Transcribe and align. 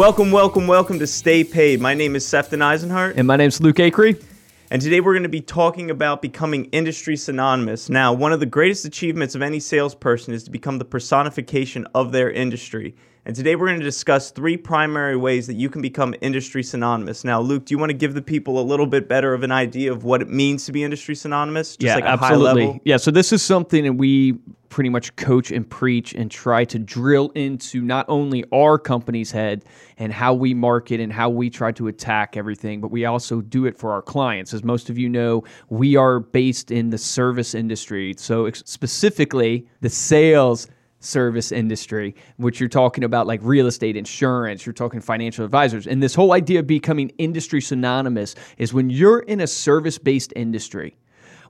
Welcome, 0.00 0.30
welcome, 0.30 0.66
welcome 0.66 0.98
to 1.00 1.06
Stay 1.06 1.44
Paid. 1.44 1.78
My 1.78 1.92
name 1.92 2.16
is 2.16 2.26
Sefton 2.26 2.60
Eisenhart. 2.60 3.18
And 3.18 3.26
my 3.26 3.36
name's 3.36 3.60
Luke 3.60 3.76
Acree. 3.76 4.24
And 4.70 4.80
today 4.80 5.00
we're 5.00 5.12
going 5.12 5.24
to 5.24 5.28
be 5.28 5.42
talking 5.42 5.90
about 5.90 6.22
becoming 6.22 6.64
industry 6.72 7.18
synonymous. 7.18 7.90
Now, 7.90 8.14
one 8.14 8.32
of 8.32 8.40
the 8.40 8.46
greatest 8.46 8.86
achievements 8.86 9.34
of 9.34 9.42
any 9.42 9.60
salesperson 9.60 10.32
is 10.32 10.42
to 10.44 10.50
become 10.50 10.78
the 10.78 10.86
personification 10.86 11.86
of 11.94 12.12
their 12.12 12.30
industry. 12.30 12.96
And 13.26 13.36
today 13.36 13.56
we're 13.56 13.66
going 13.66 13.78
to 13.78 13.84
discuss 13.84 14.30
three 14.30 14.56
primary 14.56 15.18
ways 15.18 15.46
that 15.48 15.56
you 15.56 15.68
can 15.68 15.82
become 15.82 16.14
industry 16.22 16.62
synonymous. 16.62 17.22
Now, 17.22 17.42
Luke, 17.42 17.66
do 17.66 17.74
you 17.74 17.78
want 17.78 17.90
to 17.90 17.94
give 17.94 18.14
the 18.14 18.22
people 18.22 18.58
a 18.58 18.64
little 18.64 18.86
bit 18.86 19.06
better 19.06 19.34
of 19.34 19.42
an 19.42 19.52
idea 19.52 19.92
of 19.92 20.04
what 20.04 20.22
it 20.22 20.30
means 20.30 20.64
to 20.64 20.72
be 20.72 20.82
industry 20.82 21.14
synonymous? 21.14 21.76
Just 21.76 21.82
yeah, 21.82 21.96
like 21.96 22.04
absolutely. 22.04 22.80
Yeah, 22.86 22.96
so 22.96 23.10
this 23.10 23.34
is 23.34 23.42
something 23.42 23.84
that 23.84 23.92
we 23.92 24.38
pretty 24.70 24.88
much 24.88 25.14
coach 25.16 25.50
and 25.50 25.68
preach 25.68 26.14
and 26.14 26.30
try 26.30 26.64
to 26.64 26.78
drill 26.78 27.30
into 27.34 27.82
not 27.82 28.06
only 28.08 28.44
our 28.52 28.78
company's 28.78 29.30
head 29.30 29.64
and 29.98 30.12
how 30.12 30.32
we 30.32 30.54
market 30.54 31.00
and 31.00 31.12
how 31.12 31.28
we 31.28 31.50
try 31.50 31.70
to 31.72 31.88
attack 31.88 32.36
everything, 32.36 32.80
but 32.80 32.90
we 32.90 33.04
also 33.04 33.42
do 33.42 33.66
it 33.66 33.76
for 33.76 33.92
our 33.92 34.00
clients. 34.00 34.54
As 34.54 34.64
most 34.64 34.88
of 34.88 34.96
you 34.96 35.08
know, 35.08 35.44
we 35.68 35.96
are 35.96 36.20
based 36.20 36.70
in 36.70 36.88
the 36.88 36.98
service 36.98 37.54
industry. 37.54 38.14
So, 38.16 38.50
specifically, 38.52 39.66
the 39.80 39.90
sales 39.90 40.68
service 41.00 41.50
industry, 41.50 42.14
which 42.36 42.60
you're 42.60 42.68
talking 42.68 43.04
about 43.04 43.26
like 43.26 43.40
real 43.42 43.66
estate, 43.66 43.96
insurance, 43.96 44.64
you're 44.64 44.72
talking 44.72 45.00
financial 45.00 45.44
advisors. 45.44 45.86
And 45.86 46.02
this 46.02 46.14
whole 46.14 46.32
idea 46.32 46.60
of 46.60 46.66
becoming 46.66 47.10
industry 47.18 47.60
synonymous 47.60 48.34
is 48.58 48.72
when 48.72 48.90
you're 48.90 49.20
in 49.20 49.40
a 49.40 49.46
service 49.46 49.98
based 49.98 50.32
industry, 50.36 50.96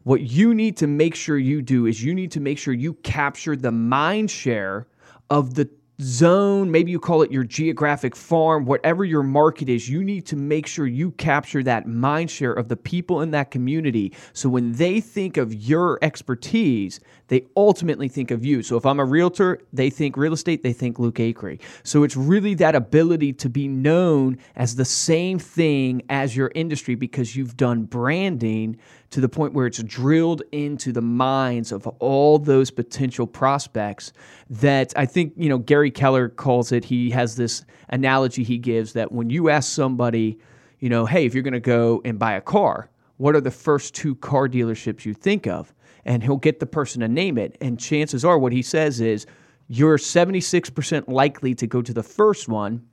what 0.02 0.22
you 0.22 0.54
need 0.54 0.77
to 0.78 0.86
make 0.86 1.14
sure 1.14 1.38
you 1.38 1.62
do 1.62 1.86
is 1.86 2.02
you 2.02 2.14
need 2.14 2.32
to 2.32 2.40
make 2.40 2.59
sure 2.59 2.72
you 2.72 2.95
capture 2.95 3.56
the 3.56 3.72
mind 3.72 4.30
share 4.30 4.86
of 5.28 5.54
the 5.54 5.68
zone, 6.01 6.70
maybe 6.70 6.90
you 6.90 6.98
call 6.98 7.23
it 7.23 7.30
your 7.30 7.45
geographic 7.45 8.16
farm, 8.16 8.65
whatever 8.65 9.04
your 9.04 9.23
market 9.23 9.68
is, 9.68 9.88
you 9.88 10.02
need 10.02 10.26
to 10.26 10.37
make 10.37 10.66
sure 10.66 10.87
you 10.87 11.10
capture 11.12 11.62
that 11.62 11.87
mind 11.87 12.30
share 12.30 12.52
of 12.52 12.68
the 12.68 12.76
people 12.76 13.21
in 13.21 13.30
that 13.32 13.51
community. 13.51 14.12
So 14.32 14.48
when 14.48 14.73
they 14.73 15.01
think 15.01 15.37
of 15.37 15.52
your 15.52 15.98
expertise, 16.02 17.01
they 17.28 17.46
ultimately 17.56 18.09
think 18.09 18.30
of 18.30 18.45
you. 18.45 18.62
So 18.62 18.76
if 18.76 18.87
I'm 18.87 18.98
a 18.98 19.04
realtor, 19.04 19.60
they 19.73 19.90
think 19.90 20.16
real 20.16 20.32
estate, 20.32 20.62
they 20.62 20.73
think 20.73 20.98
Luke 20.98 21.16
Acree. 21.16 21.60
So 21.82 22.02
it's 22.02 22.16
really 22.16 22.54
that 22.54 22.74
ability 22.74 23.34
to 23.34 23.48
be 23.48 23.68
known 23.68 24.38
as 24.56 24.76
the 24.76 24.84
same 24.84 25.38
thing 25.38 26.02
as 26.09 26.34
your 26.34 26.51
industry 26.54 26.95
because 26.95 27.37
you've 27.37 27.56
done 27.56 27.84
branding 27.84 28.78
to 29.10 29.20
the 29.20 29.28
point 29.28 29.52
where 29.52 29.66
it's 29.66 29.82
drilled 29.82 30.42
into 30.52 30.92
the 30.92 31.02
minds 31.02 31.72
of 31.72 31.86
all 31.98 32.38
those 32.38 32.70
potential 32.70 33.26
prospects 33.26 34.12
that 34.48 34.92
I 34.96 35.06
think, 35.06 35.32
you 35.36 35.48
know, 35.48 35.58
Gary 35.58 35.90
Keller 35.90 36.28
calls 36.28 36.70
it, 36.70 36.84
he 36.84 37.10
has 37.10 37.36
this 37.36 37.64
analogy 37.88 38.44
he 38.44 38.58
gives 38.58 38.92
that 38.92 39.10
when 39.10 39.28
you 39.28 39.50
ask 39.50 39.72
somebody, 39.72 40.38
you 40.78 40.88
know, 40.88 41.06
hey, 41.06 41.26
if 41.26 41.34
you're 41.34 41.42
going 41.42 41.52
to 41.54 41.60
go 41.60 42.00
and 42.04 42.18
buy 42.18 42.34
a 42.34 42.40
car, 42.40 42.88
what 43.16 43.34
are 43.34 43.40
the 43.40 43.50
first 43.50 43.94
two 43.94 44.14
car 44.14 44.48
dealerships 44.48 45.04
you 45.04 45.12
think 45.12 45.46
of? 45.46 45.74
And 46.04 46.22
he'll 46.22 46.36
get 46.36 46.60
the 46.60 46.66
person 46.66 47.00
to 47.00 47.08
name 47.08 47.36
it. 47.36 47.58
And 47.60 47.78
chances 47.78 48.24
are, 48.24 48.38
what 48.38 48.52
he 48.52 48.62
says 48.62 49.00
is, 49.00 49.26
you're 49.68 49.98
76% 49.98 51.08
likely 51.08 51.54
to 51.54 51.66
go 51.66 51.82
to 51.82 51.92
the 51.92 52.02
first 52.02 52.48
one 52.48 52.86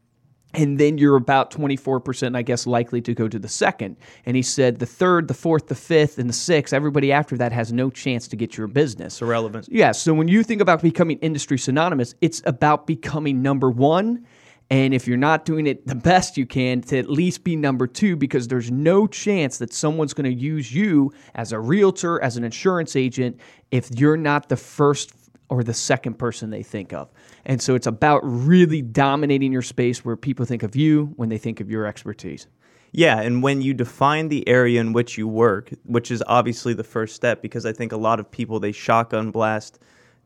and 0.53 0.79
then 0.79 0.97
you're 0.97 1.17
about 1.17 1.51
24%, 1.51 2.35
I 2.35 2.41
guess, 2.41 2.65
likely 2.65 3.01
to 3.01 3.13
go 3.13 3.27
to 3.27 3.37
the 3.37 3.49
second. 3.49 3.97
And 4.25 4.35
he 4.35 4.41
said 4.41 4.79
the 4.79 4.85
third, 4.85 5.27
the 5.27 5.33
fourth, 5.33 5.67
the 5.67 5.75
fifth, 5.75 6.17
and 6.17 6.29
the 6.29 6.33
sixth, 6.33 6.73
everybody 6.73 7.11
after 7.11 7.37
that 7.37 7.51
has 7.51 7.73
no 7.73 7.89
chance 7.89 8.27
to 8.29 8.35
get 8.35 8.57
your 8.57 8.67
business. 8.67 9.21
Irrelevant. 9.21 9.67
Yeah. 9.69 9.91
So 9.91 10.13
when 10.13 10.27
you 10.27 10.43
think 10.43 10.61
about 10.61 10.81
becoming 10.81 11.19
industry 11.19 11.57
synonymous, 11.57 12.15
it's 12.21 12.41
about 12.45 12.87
becoming 12.87 13.41
number 13.41 13.69
one. 13.69 14.25
And 14.69 14.93
if 14.93 15.07
you're 15.07 15.15
not 15.15 15.45
doing 15.45 15.65
it 15.65 15.87
the 15.87 15.95
best 15.95 16.35
you 16.35 16.45
can, 16.45 16.81
to 16.81 16.97
at 16.97 17.09
least 17.09 17.43
be 17.43 17.55
number 17.55 17.87
two, 17.87 18.17
because 18.17 18.49
there's 18.49 18.69
no 18.69 19.07
chance 19.07 19.59
that 19.59 19.71
someone's 19.71 20.13
going 20.13 20.29
to 20.29 20.37
use 20.37 20.73
you 20.73 21.13
as 21.35 21.53
a 21.53 21.59
realtor, 21.59 22.21
as 22.21 22.35
an 22.35 22.43
insurance 22.43 22.95
agent, 22.95 23.39
if 23.71 23.89
you're 23.97 24.17
not 24.17 24.49
the 24.49 24.57
first 24.57 25.11
or 25.49 25.63
the 25.63 25.73
second 25.73 26.15
person 26.15 26.49
they 26.49 26.63
think 26.63 26.93
of. 26.93 27.09
And 27.45 27.61
so 27.61 27.75
it's 27.75 27.87
about 27.87 28.21
really 28.23 28.81
dominating 28.81 29.51
your 29.51 29.61
space 29.61 30.03
where 30.03 30.15
people 30.15 30.45
think 30.45 30.63
of 30.63 30.75
you 30.75 31.13
when 31.15 31.29
they 31.29 31.37
think 31.37 31.59
of 31.59 31.69
your 31.69 31.85
expertise. 31.85 32.47
Yeah, 32.91 33.19
and 33.19 33.43
when 33.43 33.61
you 33.61 33.73
define 33.73 34.29
the 34.29 34.47
area 34.47 34.81
in 34.81 34.93
which 34.93 35.17
you 35.17 35.27
work, 35.27 35.71
which 35.83 36.09
is 36.09 36.23
obviously 36.25 36.73
the 36.73 36.83
first 36.83 37.15
step, 37.15 37.41
because 37.41 37.65
I 37.65 37.73
think 37.73 37.91
a 37.91 37.97
lot 37.97 38.19
of 38.19 38.31
people 38.31 38.59
they 38.59 38.71
shotgun 38.71 39.31
blast 39.31 39.79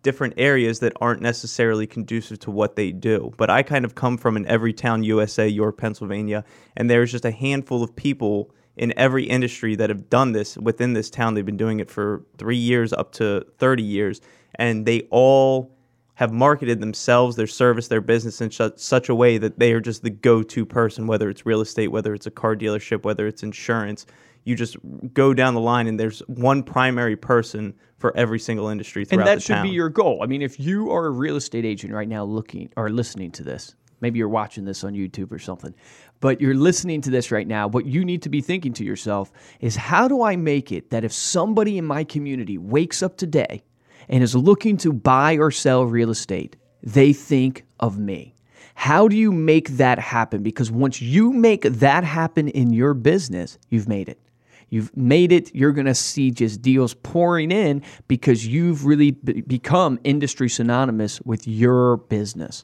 different 0.03 0.33
areas 0.37 0.79
that 0.79 0.93
aren't 0.99 1.21
necessarily 1.21 1.85
conducive 1.85 2.39
to 2.39 2.51
what 2.51 2.75
they 2.75 2.91
do. 2.91 3.31
But 3.37 3.49
I 3.49 3.63
kind 3.63 3.85
of 3.85 3.95
come 3.95 4.17
from 4.17 4.35
an 4.35 4.47
every 4.47 4.73
town 4.73 5.03
USA, 5.03 5.47
York, 5.47 5.77
Pennsylvania, 5.77 6.43
and 6.75 6.89
there's 6.89 7.11
just 7.11 7.25
a 7.25 7.31
handful 7.31 7.83
of 7.83 7.95
people 7.95 8.51
in 8.77 8.93
every 8.97 9.25
industry 9.25 9.75
that 9.75 9.89
have 9.89 10.09
done 10.09 10.31
this 10.31 10.57
within 10.57 10.93
this 10.93 11.09
town. 11.09 11.33
They've 11.33 11.45
been 11.45 11.57
doing 11.57 11.79
it 11.79 11.91
for 11.91 12.23
three 12.37 12.57
years 12.57 12.93
up 12.93 13.11
to 13.13 13.45
30 13.57 13.83
years, 13.83 14.21
and 14.55 14.85
they 14.85 15.07
all 15.09 15.71
have 16.15 16.31
marketed 16.31 16.79
themselves, 16.79 17.35
their 17.35 17.47
service, 17.47 17.87
their 17.87 18.01
business 18.01 18.41
in 18.41 18.49
sh- 18.49 18.61
such 18.75 19.09
a 19.09 19.15
way 19.15 19.39
that 19.39 19.57
they 19.57 19.73
are 19.73 19.79
just 19.79 20.03
the 20.03 20.09
go 20.09 20.43
to 20.43 20.65
person, 20.65 21.07
whether 21.07 21.29
it's 21.29 21.45
real 21.45 21.61
estate, 21.61 21.87
whether 21.87 22.13
it's 22.13 22.27
a 22.27 22.31
car 22.31 22.55
dealership, 22.55 23.03
whether 23.03 23.25
it's 23.25 23.41
insurance. 23.41 24.05
You 24.43 24.55
just 24.55 24.77
go 25.13 25.33
down 25.33 25.53
the 25.53 25.59
line, 25.61 25.87
and 25.87 25.99
there's 25.99 26.19
one 26.27 26.63
primary 26.63 27.15
person 27.15 27.73
for 27.97 28.15
every 28.15 28.39
single 28.39 28.67
industry 28.67 29.05
throughout 29.05 29.17
the 29.17 29.23
town. 29.23 29.31
And 29.31 29.39
that 29.39 29.43
should 29.43 29.53
town. 29.53 29.65
be 29.65 29.71
your 29.71 29.89
goal. 29.89 30.21
I 30.21 30.27
mean, 30.27 30.41
if 30.41 30.59
you 30.59 30.91
are 30.91 31.05
a 31.07 31.11
real 31.11 31.35
estate 31.37 31.65
agent 31.65 31.93
right 31.93 32.07
now 32.07 32.23
looking 32.23 32.69
or 32.75 32.89
listening 32.89 33.31
to 33.31 33.43
this, 33.43 33.75
maybe 33.99 34.19
you're 34.19 34.29
watching 34.29 34.65
this 34.65 34.83
on 34.83 34.93
YouTube 34.93 35.31
or 35.31 35.39
something, 35.39 35.73
but 36.19 36.41
you're 36.41 36.55
listening 36.55 37.01
to 37.01 37.09
this 37.09 37.31
right 37.31 37.47
now, 37.47 37.67
what 37.67 37.85
you 37.85 38.05
need 38.05 38.21
to 38.23 38.29
be 38.29 38.41
thinking 38.41 38.73
to 38.73 38.83
yourself 38.83 39.31
is 39.59 39.75
how 39.75 40.07
do 40.07 40.23
I 40.23 40.35
make 40.35 40.71
it 40.71 40.89
that 40.89 41.03
if 41.03 41.13
somebody 41.13 41.77
in 41.77 41.85
my 41.85 42.03
community 42.03 42.57
wakes 42.57 43.01
up 43.01 43.17
today 43.17 43.63
and 44.09 44.23
is 44.23 44.35
looking 44.35 44.77
to 44.77 44.93
buy 44.93 45.37
or 45.37 45.51
sell 45.51 45.85
real 45.85 46.09
estate, 46.09 46.55
they 46.83 47.13
think 47.13 47.65
of 47.79 47.97
me. 47.97 48.35
How 48.75 49.07
do 49.07 49.15
you 49.15 49.31
make 49.31 49.69
that 49.71 49.99
happen? 49.99 50.43
Because 50.43 50.71
once 50.71 51.01
you 51.01 51.31
make 51.33 51.63
that 51.63 52.03
happen 52.03 52.47
in 52.47 52.73
your 52.73 52.93
business, 52.93 53.57
you've 53.69 53.87
made 53.87 54.09
it. 54.09 54.19
You've 54.69 54.95
made 54.95 55.31
it. 55.31 55.53
You're 55.53 55.73
going 55.73 55.85
to 55.85 55.93
see 55.93 56.31
just 56.31 56.61
deals 56.61 56.93
pouring 56.93 57.51
in 57.51 57.83
because 58.07 58.47
you've 58.47 58.85
really 58.85 59.11
be- 59.11 59.41
become 59.41 59.99
industry 60.03 60.49
synonymous 60.49 61.21
with 61.21 61.47
your 61.47 61.97
business. 61.97 62.63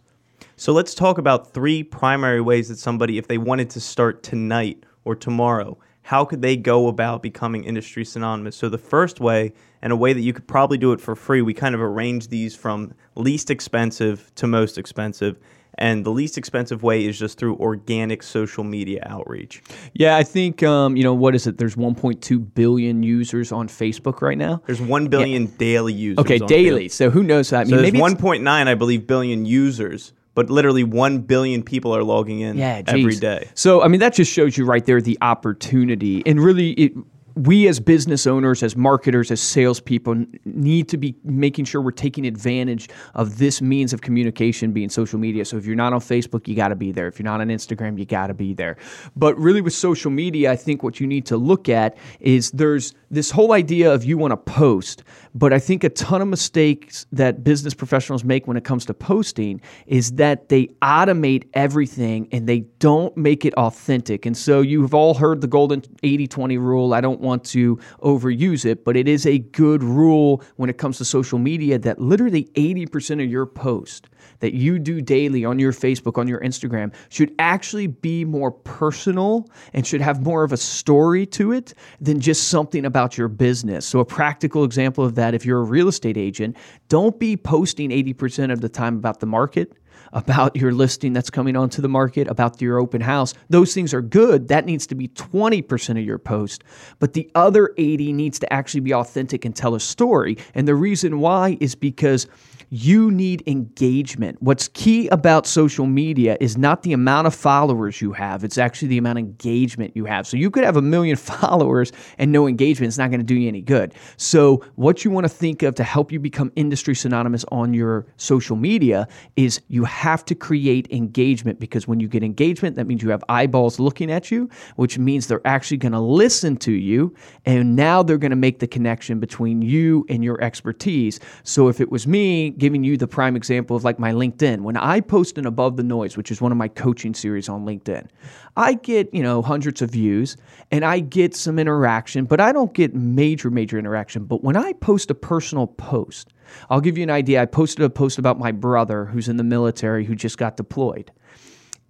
So 0.55 0.71
let's 0.71 0.95
talk 0.95 1.17
about 1.17 1.53
three 1.53 1.83
primary 1.83 2.41
ways 2.41 2.69
that 2.69 2.79
somebody, 2.79 3.17
if 3.17 3.27
they 3.27 3.37
wanted 3.37 3.69
to 3.71 3.81
start 3.81 4.23
tonight 4.23 4.85
or 5.03 5.15
tomorrow, 5.15 5.77
how 6.07 6.23
could 6.23 6.41
they 6.41 6.55
go 6.55 6.87
about 6.87 7.21
becoming 7.21 7.65
industry 7.65 8.05
synonymous? 8.05 8.55
So 8.55 8.69
the 8.69 8.77
first 8.77 9.19
way, 9.19 9.51
and 9.81 9.91
a 9.91 9.95
way 9.97 10.13
that 10.13 10.21
you 10.21 10.31
could 10.31 10.47
probably 10.47 10.77
do 10.77 10.93
it 10.93 11.01
for 11.01 11.17
free, 11.17 11.41
we 11.41 11.53
kind 11.53 11.75
of 11.75 11.81
arrange 11.81 12.29
these 12.29 12.55
from 12.55 12.93
least 13.15 13.51
expensive 13.51 14.31
to 14.35 14.47
most 14.47 14.77
expensive. 14.77 15.37
And 15.77 16.05
the 16.05 16.09
least 16.11 16.37
expensive 16.37 16.81
way 16.81 17.05
is 17.05 17.19
just 17.19 17.37
through 17.37 17.57
organic 17.57 18.23
social 18.23 18.63
media 18.63 19.03
outreach. 19.05 19.61
Yeah, 19.93 20.15
I 20.15 20.23
think 20.23 20.63
um, 20.63 20.95
you 20.95 21.03
know 21.03 21.13
what 21.13 21.35
is 21.35 21.45
it? 21.45 21.57
There's 21.57 21.75
1.2 21.75 22.53
billion 22.55 23.03
users 23.03 23.51
on 23.51 23.67
Facebook 23.67 24.21
right 24.21 24.37
now. 24.37 24.61
There's 24.65 24.79
1 24.79 25.09
billion 25.09 25.43
yeah. 25.43 25.57
daily 25.57 25.93
users. 25.93 26.19
Okay, 26.19 26.39
daily. 26.39 26.87
Facebook. 26.87 26.91
So 26.91 27.09
who 27.09 27.21
knows? 27.21 27.51
I 27.51 27.65
mean, 27.65 27.71
so 27.71 27.81
maybe 27.81 27.99
1.9, 27.99 28.47
I 28.47 28.75
believe, 28.75 29.07
billion 29.07 29.45
users 29.45 30.13
but 30.37 30.51
literally 30.51 30.83
1 30.83 31.21
billion 31.21 31.63
people 31.63 31.95
are 31.95 32.03
logging 32.03 32.41
in 32.41 32.59
yeah, 32.59 32.83
every 32.85 33.15
day. 33.15 33.49
So, 33.55 33.81
I 33.81 33.87
mean, 33.87 33.99
that 34.01 34.13
just 34.13 34.31
shows 34.31 34.55
you 34.55 34.65
right 34.65 34.85
there 34.85 35.01
the 35.01 35.17
opportunity. 35.19 36.21
And 36.27 36.39
really, 36.39 36.73
it, 36.73 36.93
we 37.33 37.67
as 37.67 37.79
business 37.79 38.27
owners, 38.27 38.61
as 38.61 38.75
marketers, 38.75 39.31
as 39.31 39.41
salespeople 39.41 40.25
need 40.45 40.89
to 40.89 40.97
be 40.97 41.15
making 41.23 41.65
sure 41.65 41.81
we're 41.81 41.89
taking 41.89 42.27
advantage 42.27 42.87
of 43.15 43.39
this 43.39 43.63
means 43.63 43.93
of 43.93 44.01
communication 44.01 44.73
being 44.73 44.89
social 44.89 45.17
media. 45.17 45.43
So 45.43 45.57
if 45.57 45.65
you're 45.65 45.75
not 45.75 45.91
on 45.91 46.01
Facebook, 46.01 46.47
you 46.47 46.55
got 46.55 46.67
to 46.67 46.75
be 46.75 46.91
there. 46.91 47.07
If 47.07 47.17
you're 47.17 47.25
not 47.25 47.41
on 47.41 47.47
Instagram, 47.47 47.97
you 47.97 48.05
got 48.05 48.27
to 48.27 48.35
be 48.35 48.53
there. 48.53 48.77
But 49.15 49.37
really, 49.39 49.61
with 49.61 49.73
social 49.73 50.11
media, 50.11 50.51
I 50.51 50.55
think 50.55 50.83
what 50.83 50.99
you 50.99 51.07
need 51.07 51.25
to 51.27 51.37
look 51.37 51.69
at 51.69 51.97
is 52.19 52.51
there's 52.51 52.93
this 53.09 53.31
whole 53.31 53.53
idea 53.53 53.91
of 53.91 54.03
you 54.03 54.17
want 54.19 54.31
to 54.33 54.37
post, 54.37 55.03
but 55.37 55.53
I 55.53 55.59
think 55.59 55.83
a 55.83 55.89
ton 55.89 56.19
of 56.19 56.27
mistakes 56.27 57.05
that 57.11 57.43
business 57.43 57.75
professionals 57.75 58.23
make 58.23 58.47
when 58.47 58.57
it 58.57 58.63
comes 58.63 58.85
to 58.87 58.93
posting 58.95 59.61
is 59.85 60.13
that 60.13 60.49
they 60.49 60.65
automate 60.81 61.47
everything 61.53 62.27
and 62.31 62.49
they 62.49 62.61
don't 62.79 63.15
make 63.15 63.45
it 63.45 63.53
authentic. 63.53 64.25
And 64.25 64.35
so 64.35 64.61
you've 64.61 64.95
all 64.95 65.13
heard 65.13 65.41
the 65.41 65.47
golden 65.47 65.83
80 66.01 66.25
20 66.25 66.57
rule. 66.57 66.93
I 66.95 67.01
don't 67.01 67.21
want 67.21 67.43
to 67.45 67.75
overuse 68.01 68.65
it, 68.65 68.83
but 68.83 68.97
it 68.97 69.07
is 69.07 69.27
a 69.27 69.37
good 69.37 69.83
rule 69.83 70.41
when 70.55 70.71
it 70.71 70.79
comes 70.79 70.97
to 70.97 71.05
social 71.05 71.37
media 71.37 71.77
that 71.77 72.01
literally 72.01 72.45
80% 72.55 73.23
of 73.23 73.29
your 73.29 73.45
post 73.45 74.09
that 74.39 74.53
you 74.53 74.79
do 74.79 75.01
daily 75.01 75.45
on 75.45 75.59
your 75.59 75.71
Facebook, 75.71 76.17
on 76.17 76.27
your 76.27 76.39
Instagram, 76.41 76.93
should 77.09 77.33
actually 77.39 77.87
be 77.87 78.25
more 78.25 78.51
personal 78.51 79.49
and 79.73 79.85
should 79.85 80.01
have 80.01 80.23
more 80.23 80.43
of 80.43 80.51
a 80.51 80.57
story 80.57 81.25
to 81.25 81.51
it 81.51 81.73
than 82.01 82.19
just 82.19 82.47
something 82.47 82.85
about 82.85 83.17
your 83.17 83.27
business. 83.27 83.85
So, 83.85 83.99
a 83.99 84.05
practical 84.05 84.63
example 84.63 85.03
of 85.03 85.15
that 85.15 85.26
if 85.33 85.45
you're 85.45 85.59
a 85.59 85.63
real 85.63 85.87
estate 85.87 86.17
agent, 86.17 86.55
don't 86.89 87.19
be 87.19 87.37
posting 87.37 87.89
80% 87.89 88.51
of 88.51 88.61
the 88.61 88.69
time 88.69 88.95
about 88.95 89.19
the 89.19 89.25
market 89.25 89.73
about 90.13 90.55
your 90.55 90.71
listing 90.71 91.13
that's 91.13 91.29
coming 91.29 91.55
onto 91.55 91.81
the 91.81 91.89
market, 91.89 92.27
about 92.27 92.61
your 92.61 92.79
open 92.79 93.01
house. 93.01 93.33
Those 93.49 93.73
things 93.73 93.93
are 93.93 94.01
good. 94.01 94.47
That 94.47 94.65
needs 94.65 94.87
to 94.87 94.95
be 94.95 95.07
20% 95.09 95.89
of 95.91 96.05
your 96.05 96.17
post. 96.17 96.63
But 96.99 97.13
the 97.13 97.29
other 97.35 97.73
80 97.77 98.13
needs 98.13 98.39
to 98.39 98.51
actually 98.53 98.81
be 98.81 98.93
authentic 98.93 99.45
and 99.45 99.55
tell 99.55 99.75
a 99.75 99.79
story. 99.79 100.37
And 100.53 100.67
the 100.67 100.75
reason 100.75 101.19
why 101.19 101.57
is 101.59 101.75
because 101.75 102.27
you 102.69 103.11
need 103.11 103.43
engagement. 103.47 104.41
What's 104.41 104.67
key 104.69 105.07
about 105.09 105.47
social 105.47 105.85
media 105.85 106.37
is 106.39 106.57
not 106.57 106.83
the 106.83 106.93
amount 106.93 107.27
of 107.27 107.33
followers 107.33 108.01
you 108.01 108.13
have, 108.13 108.43
it's 108.43 108.57
actually 108.57 108.89
the 108.89 108.97
amount 108.97 109.19
of 109.19 109.25
engagement 109.25 109.95
you 109.95 110.05
have. 110.05 110.27
So 110.27 110.37
you 110.37 110.51
could 110.51 110.63
have 110.63 110.77
a 110.77 110.81
million 110.81 111.15
followers 111.27 111.91
and 112.17 112.31
no 112.31 112.47
engagement. 112.47 112.89
It's 112.89 112.97
not 112.97 113.09
going 113.09 113.19
to 113.19 113.25
do 113.25 113.35
you 113.35 113.47
any 113.47 113.61
good. 113.61 113.93
So, 114.17 114.63
what 114.75 115.05
you 115.05 115.11
want 115.11 115.25
to 115.25 115.29
think 115.29 115.63
of 115.63 115.75
to 115.75 115.83
help 115.83 116.11
you 116.11 116.19
become 116.19 116.51
industry 116.55 116.95
synonymous 116.95 117.45
on 117.51 117.73
your 117.73 118.05
social 118.17 118.55
media 118.55 119.07
is 119.35 119.61
you 119.67 119.85
have 119.85 120.06
to 120.25 120.35
create 120.35 120.87
engagement 120.91 121.59
because 121.59 121.87
when 121.87 121.99
you 121.99 122.07
get 122.07 122.23
engagement, 122.23 122.75
that 122.75 122.87
means 122.87 123.01
you 123.01 123.09
have 123.09 123.23
eyeballs 123.29 123.79
looking 123.79 124.11
at 124.11 124.31
you, 124.31 124.49
which 124.75 124.97
means 124.97 125.27
they're 125.27 125.45
actually 125.45 125.77
going 125.77 125.91
to 125.91 125.99
listen 125.99 126.55
to 126.57 126.71
you. 126.71 127.13
And 127.45 127.75
now 127.75 128.03
they're 128.03 128.17
going 128.17 128.31
to 128.31 128.35
make 128.37 128.59
the 128.59 128.67
connection 128.67 129.19
between 129.19 129.61
you 129.61 130.05
and 130.09 130.23
your 130.23 130.41
expertise. 130.41 131.19
So, 131.43 131.67
if 131.67 131.81
it 131.81 131.91
was 131.91 132.07
me, 132.07 132.51
giving 132.51 132.83
you 132.83 132.97
the 132.97 133.07
prime 133.07 133.35
example 133.35 133.75
of 133.75 133.83
like 133.83 133.99
my 133.99 134.11
LinkedIn. 134.11 134.61
When 134.61 134.77
I 134.77 135.01
post 135.01 135.37
an 135.37 135.45
Above 135.45 135.77
the 135.77 135.83
Noise, 135.83 136.17
which 136.17 136.31
is 136.31 136.41
one 136.41 136.51
of 136.51 136.57
my 136.57 136.67
coaching 136.67 137.13
series 137.13 137.49
on 137.49 137.65
LinkedIn, 137.65 138.07
I 138.55 138.73
get, 138.73 139.13
you 139.13 139.23
know, 139.23 139.41
hundreds 139.41 139.81
of 139.81 139.91
views 139.91 140.37
and 140.71 140.83
I 140.83 140.99
get 140.99 141.35
some 141.35 141.59
interaction, 141.59 142.25
but 142.25 142.41
I 142.41 142.51
don't 142.51 142.73
get 142.73 142.95
major, 142.95 143.49
major 143.49 143.77
interaction. 143.77 144.25
But 144.25 144.43
when 144.43 144.57
I 144.57 144.73
post 144.73 145.11
a 145.11 145.15
personal 145.15 145.67
post, 145.67 146.33
I'll 146.69 146.81
give 146.81 146.97
you 146.97 147.03
an 147.03 147.09
idea. 147.09 147.41
I 147.41 147.45
posted 147.45 147.83
a 147.83 147.89
post 147.89 148.17
about 148.17 148.39
my 148.39 148.51
brother 148.51 149.05
who's 149.05 149.27
in 149.27 149.37
the 149.37 149.43
military 149.43 150.05
who 150.05 150.15
just 150.15 150.37
got 150.37 150.57
deployed. 150.57 151.11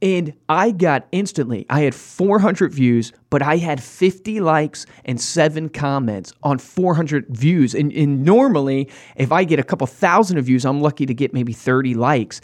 And 0.01 0.33
I 0.47 0.71
got 0.71 1.07
instantly, 1.11 1.65
I 1.71 1.81
had 1.81 1.95
400 1.95 2.71
views, 2.71 3.11
but 3.31 3.41
I 3.41 3.57
had 3.57 3.81
50 3.81 4.39
likes 4.41 4.85
and 5.05 5.19
seven 5.19 5.69
comments 5.69 6.33
on 6.43 6.59
400 6.59 7.25
views. 7.29 7.73
And, 7.73 7.91
and 7.91 8.23
normally, 8.23 8.89
if 9.15 9.31
I 9.31 9.43
get 9.43 9.57
a 9.57 9.63
couple 9.63 9.87
thousand 9.87 10.37
of 10.37 10.45
views, 10.45 10.65
I'm 10.65 10.81
lucky 10.81 11.07
to 11.07 11.15
get 11.15 11.33
maybe 11.33 11.51
30 11.51 11.95
likes 11.95 12.41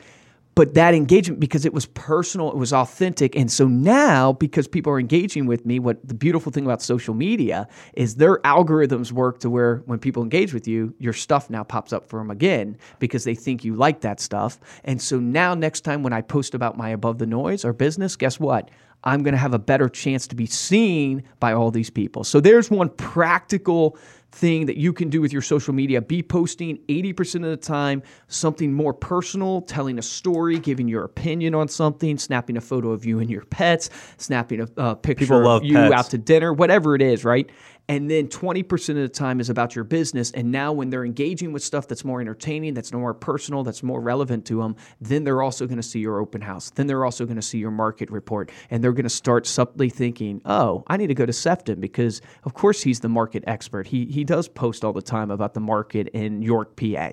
but 0.55 0.73
that 0.75 0.93
engagement 0.93 1.39
because 1.39 1.65
it 1.65 1.73
was 1.73 1.85
personal 1.87 2.51
it 2.51 2.57
was 2.57 2.73
authentic. 2.73 3.35
And 3.35 3.51
so 3.51 3.67
now 3.67 4.33
because 4.33 4.67
people 4.67 4.91
are 4.91 4.99
engaging 4.99 5.45
with 5.45 5.65
me 5.65 5.79
what 5.79 6.05
the 6.07 6.13
beautiful 6.13 6.51
thing 6.51 6.65
about 6.65 6.81
social 6.81 7.13
media 7.13 7.67
is 7.93 8.15
their 8.15 8.39
algorithms 8.39 9.11
work 9.11 9.39
to 9.39 9.49
where 9.49 9.77
when 9.85 9.99
people 9.99 10.23
engage 10.23 10.53
with 10.53 10.67
you 10.67 10.93
your 10.99 11.13
stuff 11.13 11.49
now 11.49 11.63
pops 11.63 11.93
up 11.93 12.07
for 12.07 12.19
them 12.19 12.29
again 12.31 12.77
because 12.99 13.23
they 13.23 13.35
think 13.35 13.63
you 13.63 13.75
like 13.75 14.01
that 14.01 14.19
stuff. 14.19 14.59
And 14.83 15.01
so 15.01 15.19
now 15.19 15.53
next 15.53 15.81
time 15.81 16.03
when 16.03 16.13
i 16.13 16.21
post 16.21 16.53
about 16.53 16.77
my 16.77 16.89
above 16.89 17.17
the 17.17 17.25
noise 17.27 17.65
or 17.65 17.73
business 17.73 18.15
guess 18.15 18.39
what? 18.39 18.69
I'm 19.05 19.21
going 19.23 19.33
to 19.33 19.39
have 19.39 19.53
a 19.53 19.59
better 19.59 19.89
chance 19.89 20.27
to 20.27 20.35
be 20.35 20.45
seen 20.45 21.23
by 21.39 21.53
all 21.53 21.71
these 21.71 21.89
people. 21.89 22.23
So 22.23 22.39
there's 22.39 22.71
one 22.71 22.89
practical 22.89 23.97
thing 24.33 24.65
that 24.65 24.77
you 24.77 24.91
can 24.91 25.09
do 25.09 25.21
with 25.21 25.31
your 25.31 25.41
social 25.41 25.73
media. 25.73 26.01
Be 26.01 26.23
posting 26.23 26.79
80% 26.89 27.35
of 27.35 27.41
the 27.43 27.57
time 27.57 28.01
something 28.27 28.73
more 28.73 28.93
personal, 28.93 29.61
telling 29.61 29.99
a 29.99 30.01
story, 30.01 30.59
giving 30.59 30.87
your 30.87 31.03
opinion 31.03 31.53
on 31.53 31.67
something, 31.67 32.17
snapping 32.17 32.57
a 32.57 32.61
photo 32.61 32.91
of 32.91 33.05
you 33.05 33.19
and 33.19 33.29
your 33.29 33.45
pets, 33.45 33.89
snapping 34.17 34.61
a 34.61 34.67
uh, 34.77 34.95
picture 34.95 35.43
of 35.45 35.63
you 35.63 35.75
pets. 35.75 35.93
out 35.93 36.09
to 36.09 36.17
dinner, 36.17 36.51
whatever 36.51 36.95
it 36.95 37.01
is, 37.01 37.23
right? 37.23 37.49
And 37.89 38.09
then 38.09 38.27
20% 38.27 38.89
of 38.89 38.95
the 38.95 39.09
time 39.09 39.41
is 39.41 39.49
about 39.49 39.75
your 39.75 39.83
business. 39.83 40.31
And 40.31 40.51
now, 40.51 40.71
when 40.71 40.89
they're 40.89 41.03
engaging 41.03 41.51
with 41.51 41.63
stuff 41.63 41.87
that's 41.87 42.05
more 42.05 42.21
entertaining, 42.21 42.73
that's 42.73 42.93
more 42.93 43.13
personal, 43.13 43.63
that's 43.63 43.83
more 43.83 43.99
relevant 43.99 44.45
to 44.45 44.61
them, 44.61 44.75
then 45.01 45.25
they're 45.25 45.41
also 45.41 45.65
going 45.67 45.77
to 45.77 45.83
see 45.83 45.99
your 45.99 46.19
open 46.19 46.41
house. 46.41 46.69
Then 46.69 46.87
they're 46.87 47.03
also 47.03 47.25
going 47.25 47.35
to 47.35 47.41
see 47.41 47.57
your 47.57 47.71
market 47.71 48.09
report. 48.09 48.51
And 48.69 48.81
they're 48.83 48.93
going 48.93 49.03
to 49.03 49.09
start 49.09 49.45
subtly 49.45 49.89
thinking, 49.89 50.41
oh, 50.45 50.83
I 50.87 50.95
need 50.95 51.07
to 51.07 51.13
go 51.13 51.25
to 51.25 51.33
Sefton 51.33 51.81
because, 51.81 52.21
of 52.45 52.53
course, 52.53 52.81
he's 52.83 53.01
the 53.01 53.09
market 53.09 53.43
expert. 53.47 53.87
He, 53.87 54.05
he 54.05 54.23
does 54.23 54.47
post 54.47 54.85
all 54.85 54.93
the 54.93 55.01
time 55.01 55.29
about 55.29 55.53
the 55.53 55.59
market 55.59 56.07
in 56.09 56.41
York, 56.41 56.77
PA. 56.77 57.11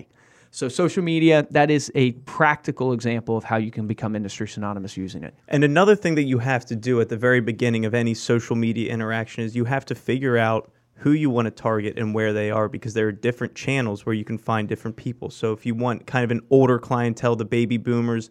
So, 0.52 0.68
social 0.68 1.04
media, 1.04 1.46
that 1.50 1.70
is 1.70 1.92
a 1.94 2.12
practical 2.12 2.92
example 2.92 3.36
of 3.36 3.44
how 3.44 3.56
you 3.56 3.70
can 3.70 3.86
become 3.86 4.16
industry 4.16 4.48
synonymous 4.48 4.96
using 4.96 5.22
it. 5.22 5.34
And 5.46 5.62
another 5.62 5.94
thing 5.94 6.16
that 6.16 6.24
you 6.24 6.38
have 6.38 6.66
to 6.66 6.76
do 6.76 7.00
at 7.00 7.08
the 7.08 7.16
very 7.16 7.40
beginning 7.40 7.84
of 7.84 7.94
any 7.94 8.14
social 8.14 8.56
media 8.56 8.92
interaction 8.92 9.44
is 9.44 9.54
you 9.54 9.64
have 9.66 9.84
to 9.86 9.94
figure 9.94 10.36
out 10.36 10.72
who 10.96 11.12
you 11.12 11.30
want 11.30 11.46
to 11.46 11.50
target 11.50 11.96
and 11.96 12.14
where 12.14 12.32
they 12.32 12.50
are 12.50 12.68
because 12.68 12.94
there 12.94 13.06
are 13.06 13.12
different 13.12 13.54
channels 13.54 14.04
where 14.04 14.14
you 14.14 14.24
can 14.24 14.36
find 14.36 14.68
different 14.68 14.96
people. 14.96 15.30
So, 15.30 15.52
if 15.52 15.64
you 15.64 15.74
want 15.76 16.06
kind 16.06 16.24
of 16.24 16.32
an 16.32 16.40
older 16.50 16.80
clientele, 16.80 17.36
the 17.36 17.44
baby 17.44 17.76
boomers, 17.76 18.28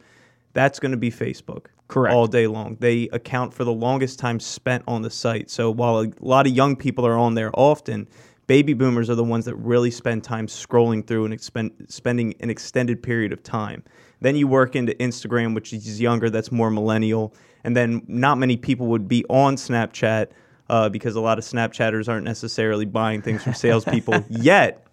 that's 0.51 0.79
going 0.79 0.91
to 0.91 0.97
be 0.97 1.11
Facebook. 1.11 1.67
Correct. 1.87 2.13
All 2.13 2.27
day 2.27 2.47
long. 2.47 2.77
They 2.79 3.09
account 3.13 3.53
for 3.53 3.63
the 3.63 3.73
longest 3.73 4.19
time 4.19 4.39
spent 4.39 4.83
on 4.87 5.01
the 5.01 5.09
site. 5.09 5.49
So, 5.49 5.71
while 5.71 6.01
a 6.01 6.11
lot 6.19 6.47
of 6.47 6.53
young 6.53 6.75
people 6.75 7.07
are 7.07 7.17
on 7.17 7.33
there 7.35 7.49
often, 7.53 8.07
baby 8.49 8.73
boomers 8.73 9.11
are 9.11 9.15
the 9.15 9.23
ones 9.23 9.45
that 9.45 9.53
really 9.57 9.91
spend 9.91 10.23
time 10.23 10.47
scrolling 10.47 11.05
through 11.05 11.23
and 11.23 11.31
expend, 11.31 11.71
spending 11.87 12.33
an 12.39 12.49
extended 12.49 13.01
period 13.01 13.31
of 13.31 13.43
time. 13.43 13.83
Then 14.21 14.35
you 14.35 14.47
work 14.47 14.75
into 14.75 14.91
Instagram, 14.95 15.53
which 15.53 15.71
is 15.71 16.01
younger, 16.01 16.31
that's 16.31 16.51
more 16.51 16.71
millennial. 16.71 17.35
And 17.63 17.77
then 17.77 18.01
not 18.07 18.39
many 18.39 18.57
people 18.57 18.87
would 18.87 19.07
be 19.07 19.23
on 19.29 19.55
Snapchat 19.55 20.29
uh, 20.67 20.89
because 20.89 21.15
a 21.15 21.21
lot 21.21 21.37
of 21.37 21.43
Snapchatters 21.43 22.09
aren't 22.09 22.25
necessarily 22.25 22.85
buying 22.85 23.21
things 23.21 23.43
from 23.43 23.53
salespeople 23.53 24.25
yet. 24.29 24.83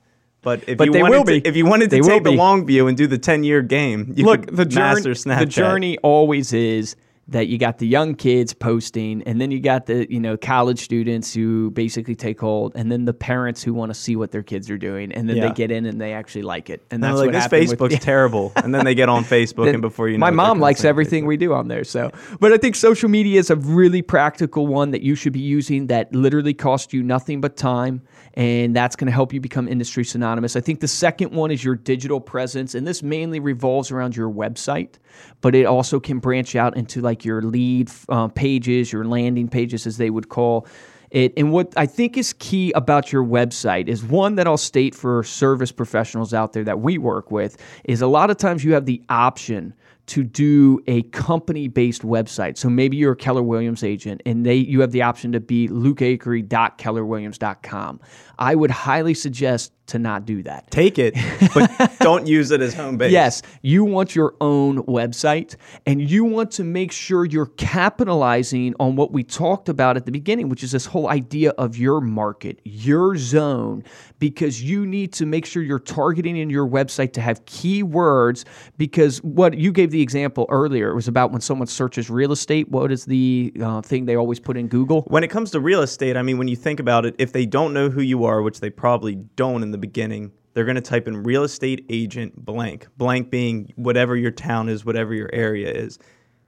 But 0.43 0.69
if 0.69 0.77
but 0.77 0.93
you 0.93 1.01
wanted 1.01 1.25
to, 1.25 1.41
be. 1.41 1.49
if 1.49 1.57
you 1.57 1.65
wanted 1.65 1.89
to 1.91 2.03
they 2.03 2.07
take 2.07 2.25
the 2.25 2.33
long 2.33 2.67
view 2.67 2.89
and 2.89 2.97
do 2.97 3.07
the 3.07 3.19
ten 3.19 3.43
year 3.43 3.63
game, 3.63 4.13
you 4.15 4.27
look 4.27 4.47
the 4.47 4.67
journey. 4.67 5.01
Snapchat. 5.01 5.39
The 5.39 5.47
journey 5.47 5.99
always 5.99 6.53
is 6.53 6.95
that 7.29 7.49
you 7.49 7.59
got 7.59 7.79
the 7.79 7.87
young 7.87 8.15
kids 8.15 8.55
posting 8.55 9.23
and 9.25 9.41
then 9.41 9.51
you 9.51 9.59
got 9.59 9.87
the 9.87 10.07
you 10.11 10.21
know 10.21 10.37
college 10.37 10.79
students 10.79 11.35
who 11.35 11.71
basically 11.73 12.15
take 12.15 12.41
hold 12.41 12.73
and 12.77 12.91
then 12.91 13.05
the 13.05 13.13
parents 13.13 13.63
who 13.65 13.75
want 13.75 13.91
to 13.91 13.95
see 13.95 14.15
what 14.15 14.31
their 14.31 14.45
kids 14.45 14.71
are 14.71 14.79
doing 14.79 15.11
and 15.13 15.29
then 15.29 15.37
yeah. 15.37 15.49
they 15.49 15.55
get 15.55 15.73
in 15.73 15.87
and 15.87 16.01
they 16.01 16.13
actually 16.13 16.43
like 16.43 16.71
it 16.71 16.85
and 16.91 17.03
that's 17.03 17.17
like 17.17 17.27
what 17.27 17.33
this 17.33 17.49
facebook's 17.49 17.95
with, 17.95 18.01
terrible 18.01 18.53
and 18.57 18.73
then 18.73 18.85
they 18.85 18.95
get 18.95 19.09
on 19.09 19.25
facebook 19.25 19.73
and 19.73 19.83
before 19.83 20.09
you 20.09 20.19
know 20.19 20.21
my 20.21 20.31
mom 20.31 20.61
likes 20.61 20.85
everything 20.85 21.25
facebook. 21.25 21.29
we 21.29 21.37
do 21.37 21.53
on 21.53 21.67
there 21.67 21.83
so 21.83 22.13
but 22.39 22.53
i 22.53 22.57
think 22.57 22.77
social 22.77 23.09
media 23.09 23.41
is 23.41 23.51
a 23.51 23.57
really 23.57 24.03
practical 24.03 24.67
one 24.69 24.93
that 24.93 25.03
you 25.03 25.17
should 25.17 25.33
be 25.33 25.41
using 25.41 25.89
that 25.89 26.15
literally 26.15 26.55
costs 26.55 26.93
you 26.93 27.03
nothing 27.03 27.41
but 27.41 27.57
time 27.57 28.03
and 28.35 28.77
that's 28.77 28.95
going 28.95 29.07
to 29.07 29.13
help 29.13 29.33
you 29.33 29.41
become 29.41 29.67
industry 29.67 30.05
synonymous 30.05 30.55
i 30.55 30.61
think 30.61 30.79
the 30.79 30.89
second 30.89 31.33
one 31.33 31.51
is 31.51 31.65
your 31.65 31.75
digital 31.75 32.21
presence 32.21 32.77
and 32.77 32.87
this 32.87 33.03
mainly 33.03 33.41
revolves 33.41 33.91
around 33.91 34.15
your 34.17 34.31
website 34.31 34.95
but 35.41 35.55
it 35.55 35.67
also 35.67 35.99
can 35.99 36.19
branch 36.19 36.55
out 36.55 36.77
into 36.77 37.01
like 37.01 37.16
your 37.25 37.43
lead 37.43 37.91
uh, 38.09 38.29
pages, 38.29 38.93
your 38.93 39.05
landing 39.05 39.49
pages, 39.49 39.87
as 39.87 39.97
they 39.97 40.11
would 40.11 40.29
call 40.29 40.67
it. 41.11 41.33
And 41.37 41.53
what 41.53 41.73
I 41.77 41.87
think 41.87 42.17
is 42.17 42.33
key 42.35 42.73
about 42.73 43.13
your 43.13 43.25
website 43.25 43.89
is 43.89 44.05
one 44.05 44.35
that 44.37 44.47
I'll 44.47 44.57
state 44.57 44.95
for 44.95 45.23
service 45.23 45.73
professionals 45.73 46.35
out 46.35 46.53
there 46.53 46.65
that 46.65 46.81
we 46.81 46.99
work 46.99 47.31
with 47.31 47.57
is 47.85 48.01
a 48.03 48.07
lot 48.07 48.31
of 48.31 48.37
times 48.37 48.65
you 48.65 48.75
have 48.75 48.87
the 48.87 49.03
option 49.09 49.75
to 50.07 50.23
do 50.23 50.81
a 50.87 51.03
company 51.03 51.69
based 51.69 52.01
website. 52.03 52.57
So 52.57 52.71
maybe 52.71 52.97
you're 52.97 53.13
a 53.13 53.17
Keller 53.17 53.43
Williams 53.43 53.83
agent 53.83 54.23
and 54.25 54.47
they 54.47 54.55
you 54.55 54.81
have 54.81 54.93
the 54.93 55.03
option 55.03 55.33
to 55.33 55.41
be 55.41 55.69
lukeacree.kellerwilliams.com. 55.69 58.01
I 58.39 58.55
would 58.55 58.71
highly 58.71 59.15
suggest 59.15 59.73
to 59.87 59.99
not 59.99 60.27
do 60.27 60.43
that. 60.43 60.71
Take 60.71 60.99
it, 60.99 61.15
but 61.55 61.97
don't 62.01 62.27
use 62.27 62.51
it 62.51 62.61
as 62.61 62.75
home 62.75 62.99
base. 62.99 63.13
Yes, 63.13 63.41
you 63.63 63.85
want 63.85 64.17
your 64.17 64.35
own 64.41 64.83
website 64.85 65.55
and 65.87 66.11
you 66.11 66.25
want 66.25 66.51
to 66.53 66.65
make 66.65 66.93
sure 66.93 67.25
you're 67.25 67.53
capitalizing 67.57 68.75
on 68.81 68.97
what 68.97 69.13
we 69.13 69.23
talked 69.23 69.69
about 69.69 69.97
at 69.97 70.05
the 70.05 70.13
beginning, 70.13 70.49
which 70.49 70.65
is 70.65 70.73
this 70.73 70.87
whole 70.87 71.09
idea 71.09 71.51
of 71.51 71.77
your 71.77 72.01
market, 72.01 72.61
your 72.65 73.17
zone, 73.17 73.85
because 74.19 74.63
you 74.63 74.87
need 74.87 75.13
to 75.15 75.27
make 75.27 75.47
sure 75.47 75.63
you're 75.63 75.79
targeting 75.79 76.37
in 76.37 76.51
your 76.51 76.67
website 76.67 77.13
to 77.13 77.21
have 77.21 77.45
keywords. 77.45 78.45
Because 78.77 79.23
what 79.23 79.57
you 79.57 79.73
gave 79.73 79.91
the 79.91 79.96
example 80.01 80.47
earlier, 80.49 80.91
it 80.91 80.95
was 80.95 81.09
about 81.09 81.33
when 81.33 81.41
someone 81.41 81.67
searches 81.67 82.11
real 82.11 82.33
estate, 82.33 82.69
what 82.69 82.93
is 82.93 83.05
the 83.05 83.53
uh, 83.63 83.83
thing 83.83 84.05
they 84.05 84.17
always 84.17 84.41
put 84.41 84.57
in 84.57 84.69
Google? 84.69 85.03
When 85.03 85.25
it 85.25 85.29
comes 85.29 85.51
to 85.53 85.61
real 85.61 85.83
estate, 85.83 86.17
I 86.17 86.23
mean, 86.23 86.39
when 86.39 86.49
you 86.49 86.57
think 86.57 86.81
about 86.81 87.07
it, 87.07 87.15
if 87.19 87.33
they 87.33 87.47
don't 87.47 87.73
know 87.73 87.91
who 87.91 88.01
you 88.01 88.25
are, 88.25 88.43
which 88.43 88.61
they 88.61 88.71
probably 88.71 89.15
don't 89.15 89.63
in 89.63 89.71
the 89.71 89.79
beginning, 89.79 90.33
they're 90.55 90.65
going 90.65 90.77
to 90.77 90.81
type 90.81 91.07
in 91.07 91.23
real 91.23 91.45
estate 91.45 91.85
agent 91.91 92.45
blank, 92.45 92.87
blank 92.97 93.31
being 93.31 93.73
whatever 93.77 94.17
your 94.17 94.31
town 94.31 94.69
is, 94.69 94.85
whatever 94.85 95.13
your 95.13 95.31
area 95.33 95.71
is. 95.71 95.99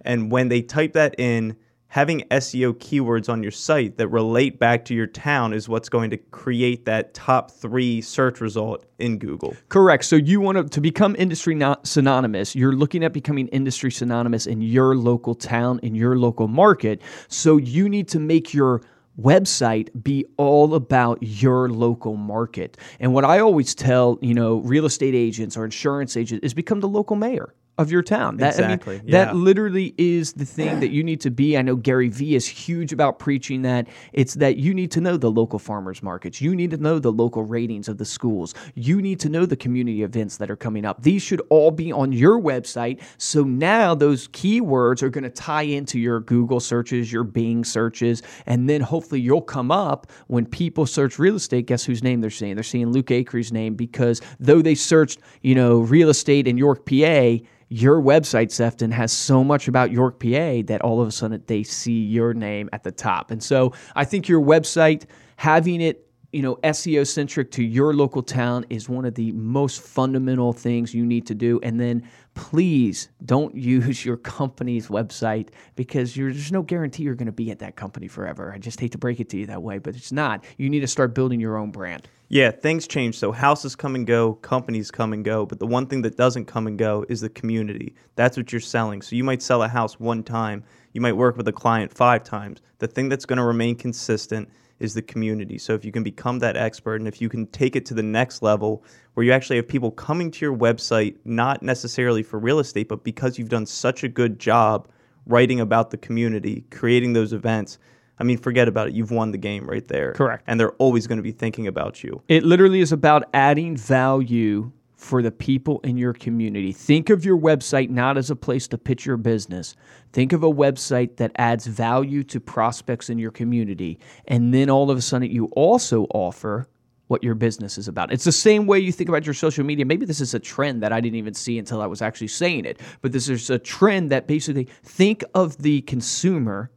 And 0.00 0.30
when 0.30 0.48
they 0.48 0.62
type 0.62 0.94
that 0.94 1.14
in, 1.18 1.56
having 1.88 2.20
SEO 2.30 2.74
keywords 2.74 3.28
on 3.28 3.42
your 3.42 3.52
site 3.52 3.96
that 3.96 4.08
relate 4.08 4.58
back 4.58 4.84
to 4.84 4.94
your 4.94 5.06
town 5.06 5.52
is 5.52 5.68
what's 5.68 5.88
going 5.88 6.10
to 6.10 6.16
create 6.16 6.84
that 6.84 7.14
top 7.14 7.50
three 7.50 8.00
search 8.00 8.40
result 8.40 8.84
in 8.98 9.18
Google. 9.18 9.56
Correct. 9.68 10.04
So 10.04 10.16
you 10.16 10.40
want 10.40 10.58
to, 10.58 10.64
to 10.64 10.80
become 10.80 11.16
industry 11.18 11.60
synonymous, 11.82 12.54
you're 12.54 12.74
looking 12.74 13.02
at 13.04 13.12
becoming 13.12 13.48
industry 13.48 13.90
synonymous 13.90 14.46
in 14.46 14.60
your 14.60 14.96
local 14.96 15.34
town, 15.34 15.80
in 15.82 15.94
your 15.94 16.18
local 16.18 16.46
market. 16.46 17.00
So 17.28 17.56
you 17.56 17.88
need 17.88 18.08
to 18.08 18.20
make 18.20 18.52
your 18.52 18.82
website 19.18 19.88
be 20.02 20.24
all 20.36 20.74
about 20.74 21.18
your 21.22 21.68
local 21.68 22.16
market. 22.16 22.76
And 23.00 23.12
what 23.12 23.24
I 23.24 23.40
always 23.40 23.74
tell, 23.74 24.18
you 24.20 24.34
know, 24.34 24.58
real 24.58 24.84
estate 24.84 25.14
agents 25.14 25.56
or 25.56 25.64
insurance 25.64 26.16
agents 26.16 26.44
is 26.44 26.54
become 26.54 26.80
the 26.80 26.88
local 26.88 27.16
mayor 27.16 27.54
of 27.78 27.92
your 27.92 28.02
town. 28.02 28.36
That, 28.38 28.48
Exactly, 28.48 28.96
I 28.96 28.98
mean, 28.98 29.08
yeah. 29.08 29.24
That 29.24 29.36
literally 29.36 29.94
is 29.96 30.32
the 30.32 30.44
thing 30.44 30.80
that 30.80 30.90
you 30.90 31.04
need 31.04 31.20
to 31.22 31.30
be. 31.30 31.56
I 31.56 31.62
know 31.62 31.76
Gary 31.76 32.08
Vee 32.08 32.34
is 32.34 32.46
huge 32.46 32.92
about 32.92 33.20
preaching 33.20 33.62
that. 33.62 33.86
It's 34.12 34.34
that 34.34 34.56
you 34.56 34.74
need 34.74 34.90
to 34.92 35.00
know 35.00 35.16
the 35.16 35.30
local 35.30 35.60
farmers 35.60 36.02
markets. 36.02 36.40
You 36.40 36.56
need 36.56 36.72
to 36.72 36.76
know 36.76 36.98
the 36.98 37.12
local 37.12 37.44
ratings 37.44 37.88
of 37.88 37.98
the 37.98 38.04
schools. 38.04 38.54
You 38.74 39.00
need 39.00 39.20
to 39.20 39.28
know 39.28 39.46
the 39.46 39.56
community 39.56 40.02
events 40.02 40.36
that 40.38 40.50
are 40.50 40.56
coming 40.56 40.84
up. 40.84 41.02
These 41.02 41.22
should 41.22 41.40
all 41.48 41.70
be 41.70 41.92
on 41.92 42.12
your 42.12 42.40
website. 42.40 43.00
So 43.16 43.44
now 43.44 43.94
those 43.94 44.26
keywords 44.28 45.02
are 45.02 45.10
going 45.10 45.24
to 45.24 45.30
tie 45.30 45.62
into 45.62 46.00
your 46.00 46.20
Google 46.20 46.60
searches, 46.60 47.12
your 47.12 47.24
Bing 47.24 47.64
searches, 47.64 48.22
and 48.46 48.68
then 48.68 48.80
hopefully 48.80 49.20
you'll 49.20 49.40
come 49.40 49.70
up 49.70 50.10
when 50.26 50.44
people 50.46 50.84
search 50.84 51.18
real 51.18 51.36
estate. 51.36 51.66
Guess 51.66 51.84
whose 51.84 52.02
name 52.02 52.20
they're 52.20 52.30
seeing? 52.30 52.56
They're 52.56 52.64
seeing 52.64 52.90
Luke 52.90 53.10
Acree's 53.12 53.52
name 53.52 53.74
because 53.74 54.20
though 54.40 54.62
they 54.62 54.74
searched, 54.74 55.20
you 55.42 55.54
know, 55.54 55.78
real 55.78 56.08
estate 56.08 56.48
in 56.48 56.58
York, 56.58 56.84
PA, 56.84 57.36
your 57.68 58.00
website, 58.00 58.50
Sefton, 58.50 58.90
has 58.90 59.12
so 59.12 59.44
much 59.44 59.68
about 59.68 59.90
York, 59.90 60.18
PA 60.20 60.62
that 60.66 60.80
all 60.82 61.00
of 61.00 61.08
a 61.08 61.12
sudden 61.12 61.42
they 61.46 61.62
see 61.62 62.04
your 62.04 62.34
name 62.34 62.68
at 62.72 62.82
the 62.82 62.92
top. 62.92 63.30
And 63.30 63.42
so 63.42 63.74
I 63.94 64.04
think 64.04 64.28
your 64.28 64.40
website, 64.40 65.04
having 65.36 65.80
it 65.80 66.07
you 66.32 66.42
know, 66.42 66.56
SEO 66.56 67.06
centric 67.06 67.50
to 67.52 67.64
your 67.64 67.94
local 67.94 68.22
town 68.22 68.66
is 68.68 68.86
one 68.86 69.06
of 69.06 69.14
the 69.14 69.32
most 69.32 69.80
fundamental 69.80 70.52
things 70.52 70.92
you 70.92 71.06
need 71.06 71.26
to 71.26 71.34
do. 71.34 71.58
And 71.62 71.80
then 71.80 72.06
please 72.34 73.08
don't 73.24 73.54
use 73.56 74.04
your 74.04 74.18
company's 74.18 74.88
website 74.88 75.48
because 75.74 76.14
there's 76.14 76.52
no 76.52 76.62
guarantee 76.62 77.04
you're 77.04 77.14
going 77.14 77.26
to 77.26 77.32
be 77.32 77.50
at 77.50 77.60
that 77.60 77.76
company 77.76 78.08
forever. 78.08 78.52
I 78.52 78.58
just 78.58 78.78
hate 78.78 78.92
to 78.92 78.98
break 78.98 79.20
it 79.20 79.30
to 79.30 79.38
you 79.38 79.46
that 79.46 79.62
way, 79.62 79.78
but 79.78 79.96
it's 79.96 80.12
not. 80.12 80.44
You 80.58 80.68
need 80.68 80.80
to 80.80 80.86
start 80.86 81.14
building 81.14 81.40
your 81.40 81.56
own 81.56 81.70
brand. 81.70 82.08
Yeah, 82.30 82.50
things 82.50 82.86
change. 82.86 83.18
So 83.18 83.32
houses 83.32 83.74
come 83.74 83.94
and 83.94 84.06
go, 84.06 84.34
companies 84.34 84.90
come 84.90 85.14
and 85.14 85.24
go, 85.24 85.46
but 85.46 85.58
the 85.58 85.66
one 85.66 85.86
thing 85.86 86.02
that 86.02 86.18
doesn't 86.18 86.44
come 86.44 86.66
and 86.66 86.78
go 86.78 87.06
is 87.08 87.22
the 87.22 87.30
community. 87.30 87.94
That's 88.16 88.36
what 88.36 88.52
you're 88.52 88.60
selling. 88.60 89.00
So 89.00 89.16
you 89.16 89.24
might 89.24 89.40
sell 89.40 89.62
a 89.62 89.68
house 89.68 89.98
one 89.98 90.22
time, 90.22 90.62
you 90.92 91.00
might 91.00 91.14
work 91.14 91.38
with 91.38 91.48
a 91.48 91.52
client 91.52 91.90
five 91.90 92.24
times. 92.24 92.60
The 92.80 92.86
thing 92.86 93.08
that's 93.08 93.24
going 93.24 93.38
to 93.38 93.44
remain 93.44 93.76
consistent 93.76 94.50
is 94.80 94.94
the 94.94 95.02
community. 95.02 95.58
So 95.58 95.74
if 95.74 95.84
you 95.84 95.92
can 95.92 96.02
become 96.02 96.38
that 96.40 96.56
expert 96.56 96.96
and 96.96 97.08
if 97.08 97.20
you 97.20 97.28
can 97.28 97.46
take 97.48 97.76
it 97.76 97.84
to 97.86 97.94
the 97.94 98.02
next 98.02 98.42
level 98.42 98.84
where 99.14 99.24
you 99.24 99.32
actually 99.32 99.56
have 99.56 99.68
people 99.68 99.90
coming 99.90 100.30
to 100.30 100.44
your 100.44 100.56
website 100.56 101.16
not 101.24 101.62
necessarily 101.62 102.22
for 102.22 102.38
real 102.38 102.58
estate, 102.58 102.88
but 102.88 103.04
because 103.04 103.38
you've 103.38 103.48
done 103.48 103.66
such 103.66 104.04
a 104.04 104.08
good 104.08 104.38
job 104.38 104.88
writing 105.26 105.60
about 105.60 105.90
the 105.90 105.96
community, 105.96 106.64
creating 106.70 107.12
those 107.12 107.32
events, 107.32 107.78
I 108.18 108.24
mean, 108.24 108.38
forget 108.38 108.66
about 108.66 108.88
it. 108.88 108.94
You've 108.94 109.10
won 109.10 109.30
the 109.30 109.38
game 109.38 109.68
right 109.68 109.86
there. 109.86 110.12
Correct. 110.12 110.44
And 110.46 110.58
they're 110.58 110.72
always 110.72 111.06
going 111.06 111.18
to 111.18 111.22
be 111.22 111.32
thinking 111.32 111.66
about 111.66 112.02
you. 112.02 112.22
It 112.28 112.44
literally 112.44 112.80
is 112.80 112.92
about 112.92 113.28
adding 113.32 113.76
value 113.76 114.72
for 114.98 115.22
the 115.22 115.30
people 115.30 115.80
in 115.84 115.96
your 115.96 116.12
community. 116.12 116.72
Think 116.72 117.08
of 117.08 117.24
your 117.24 117.38
website 117.38 117.88
not 117.88 118.18
as 118.18 118.30
a 118.30 118.36
place 118.36 118.66
to 118.68 118.76
pitch 118.76 119.06
your 119.06 119.16
business. 119.16 119.76
Think 120.12 120.32
of 120.32 120.42
a 120.42 120.50
website 120.52 121.16
that 121.16 121.30
adds 121.36 121.68
value 121.68 122.24
to 122.24 122.40
prospects 122.40 123.08
in 123.08 123.16
your 123.16 123.30
community. 123.30 124.00
And 124.26 124.52
then 124.52 124.68
all 124.68 124.90
of 124.90 124.98
a 124.98 125.00
sudden, 125.00 125.30
you 125.30 125.46
also 125.52 126.08
offer 126.10 126.66
what 127.06 127.22
your 127.22 127.36
business 127.36 127.78
is 127.78 127.86
about. 127.86 128.12
It's 128.12 128.24
the 128.24 128.32
same 128.32 128.66
way 128.66 128.80
you 128.80 128.90
think 128.90 129.08
about 129.08 129.24
your 129.24 129.34
social 129.34 129.64
media. 129.64 129.86
Maybe 129.86 130.04
this 130.04 130.20
is 130.20 130.34
a 130.34 130.40
trend 130.40 130.82
that 130.82 130.92
I 130.92 131.00
didn't 131.00 131.16
even 131.16 131.32
see 131.32 131.58
until 131.58 131.80
I 131.80 131.86
was 131.86 132.02
actually 132.02 132.28
saying 132.28 132.64
it, 132.64 132.80
but 133.00 133.12
this 133.12 133.28
is 133.28 133.50
a 133.50 133.58
trend 133.58 134.10
that 134.10 134.26
basically 134.26 134.68
think 134.82 135.22
of 135.32 135.58
the 135.58 135.82
consumer 135.82 136.70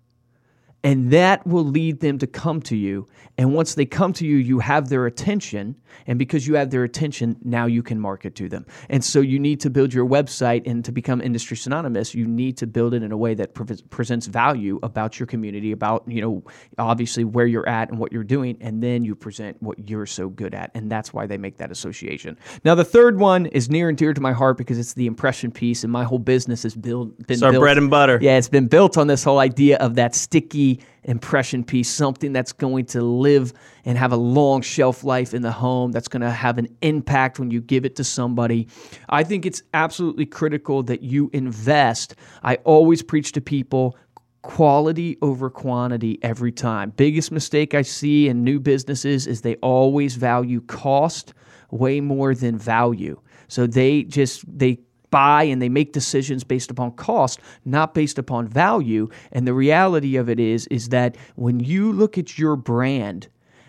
and 0.84 1.12
that 1.12 1.46
will 1.46 1.64
lead 1.66 2.00
them 2.00 2.18
to 2.20 2.28
come 2.28 2.62
to 2.64 2.76
you. 2.76 3.08
And 3.38 3.54
once 3.54 3.76
they 3.76 3.86
come 3.86 4.14
to 4.14 4.26
you, 4.26 4.38
you 4.38 4.60
have 4.60 4.90
their 4.90 5.06
attention. 5.06 5.76
And 6.08 6.18
because 6.20 6.48
you 6.48 6.56
have 6.56 6.70
their 6.70 6.84
attention, 6.84 7.38
now 7.44 7.66
you 7.66 7.82
can 7.84 8.00
market 8.00 8.36
to 8.36 8.50
them. 8.50 8.66
And 8.90 9.04
so 9.04 9.20
you 9.22 9.40
need 9.40 9.60
to 9.62 9.70
build 9.70 9.94
your 9.94 10.08
website 10.08 10.64
and 10.66 10.84
to 10.86 10.92
become 10.92 11.22
industry 11.22 11.58
synonymous, 11.58 12.14
you 12.16 12.28
need 12.28 12.58
to 12.58 12.68
build 12.68 12.94
it 12.94 13.04
in 13.04 13.12
a 13.12 13.18
way 13.18 13.34
that 13.36 13.54
pre- 13.54 13.78
presents 13.90 14.28
value 14.28 14.80
about 14.84 15.20
your 15.20 15.28
community, 15.28 15.72
about, 15.72 16.04
you 16.08 16.22
know, 16.22 16.44
obviously 16.78 17.24
where 17.24 17.46
you're 17.46 17.68
at 17.68 17.90
and 17.90 18.00
what 18.00 18.12
you're 18.12 18.24
doing. 18.24 18.58
And 18.62 18.82
then 18.82 19.04
you 19.04 19.16
present 19.16 19.62
what 19.62 19.90
you're 19.90 20.06
so 20.06 20.30
good 20.30 20.54
at. 20.54 20.72
And 20.74 20.92
that's 20.92 21.14
why 21.14 21.26
they 21.26 21.38
make 21.38 21.58
that 21.58 21.72
association. 21.72 22.38
Now, 22.64 22.76
the 22.76 22.86
third 22.86 23.20
one 23.20 23.46
is 23.48 23.70
near 23.70 23.90
and 23.90 23.98
dear 23.98 24.14
to 24.14 24.22
my 24.22 24.34
heart 24.34 24.58
because 24.58 24.78
it's 24.80 24.94
the 24.94 25.08
impression 25.08 25.52
piece. 25.52 25.84
And 25.84 25.92
my 25.92 26.04
whole 26.04 26.20
business 26.20 26.64
has 26.64 26.76
built, 26.76 27.18
been 27.28 27.36
It's 27.36 27.44
our 27.44 27.52
built. 27.52 27.62
bread 27.62 27.78
and 27.78 27.90
butter. 27.90 28.20
Yeah, 28.22 28.38
it's 28.38 28.50
been 28.50 28.68
built 28.68 28.98
on 28.98 29.08
this 29.08 29.24
whole 29.24 29.40
idea 29.40 29.78
of 29.78 29.96
that 29.96 30.16
sticky 30.16 30.71
impression 31.04 31.64
piece, 31.64 31.90
something 31.90 32.32
that's 32.32 32.52
going 32.52 32.86
to 32.86 33.02
live 33.02 33.54
and 33.86 33.98
have 33.98 34.12
a 34.12 34.18
long 34.18 34.62
shelf 34.62 35.04
life 35.04 35.34
in 35.34 35.42
the 35.42 35.52
home, 35.52 35.92
that's 35.92 36.08
going 36.08 36.22
to 36.22 36.32
have 36.32 36.58
an 36.58 36.68
impact 36.82 37.40
when 37.40 37.52
you 37.52 37.62
give 37.62 37.86
it 37.86 37.96
to 37.96 38.04
somebody. 38.04 38.68
I 39.10 39.24
think 39.24 39.46
it's 39.46 39.64
absolutely 39.74 40.26
critical 40.26 40.84
that 40.84 41.02
you 41.02 41.30
invest. 41.34 42.16
I 42.44 42.56
always 42.58 43.02
preach 43.02 43.32
to 43.34 43.42
people 43.42 43.98
quality 44.42 45.18
over 45.22 45.50
quantity 45.50 46.20
every 46.22 46.52
time. 46.52 46.92
Biggest 46.92 47.32
mistake 47.32 47.74
I 47.74 47.82
see 47.82 48.28
in 48.28 48.44
new 48.44 48.60
businesses 48.60 49.28
is 49.28 49.42
they 49.42 49.56
always 49.56 50.16
value 50.16 50.62
cost 50.62 51.34
way 51.70 52.02
more 52.02 52.34
than 52.36 52.58
value. 52.58 53.20
So 53.48 53.68
they 53.68 54.04
just 54.04 54.44
they 54.48 54.80
buy 55.12 55.44
and 55.44 55.62
they 55.62 55.70
make 55.70 55.94
decisions 55.94 56.44
based 56.44 56.72
upon 56.72 56.94
cost, 56.94 57.40
not 57.66 57.94
based 57.94 58.18
upon 58.18 58.48
value. 58.48 59.10
And 59.32 59.48
the 59.48 59.54
reality 59.54 60.16
of 60.16 60.30
it 60.30 60.40
is 60.40 60.68
is 60.68 60.90
that 60.90 61.16
when 61.36 61.60
you 61.60 61.92
look 61.92 62.18
at 62.18 62.40
your 62.40 62.56
brand, 62.56 63.28